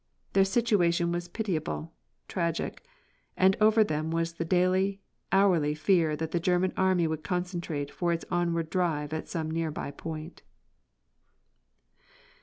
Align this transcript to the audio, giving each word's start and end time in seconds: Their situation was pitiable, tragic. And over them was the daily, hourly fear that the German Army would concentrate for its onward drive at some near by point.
Their 0.33 0.45
situation 0.45 1.11
was 1.11 1.27
pitiable, 1.27 1.93
tragic. 2.27 2.83
And 3.37 3.55
over 3.61 3.83
them 3.83 4.09
was 4.09 4.33
the 4.33 4.43
daily, 4.43 4.99
hourly 5.31 5.75
fear 5.75 6.15
that 6.15 6.31
the 6.31 6.39
German 6.39 6.73
Army 6.75 7.05
would 7.05 7.23
concentrate 7.23 7.91
for 7.91 8.11
its 8.11 8.25
onward 8.31 8.71
drive 8.71 9.13
at 9.13 9.27
some 9.29 9.51
near 9.51 9.69
by 9.69 9.91
point. 9.91 10.41